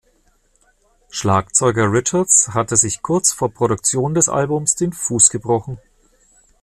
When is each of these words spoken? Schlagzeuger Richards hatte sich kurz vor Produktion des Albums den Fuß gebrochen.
Schlagzeuger 1.11 1.93
Richards 1.93 2.55
hatte 2.55 2.75
sich 2.75 3.03
kurz 3.03 3.31
vor 3.31 3.53
Produktion 3.53 4.15
des 4.15 4.29
Albums 4.29 4.73
den 4.73 4.93
Fuß 4.93 5.29
gebrochen. 5.29 5.77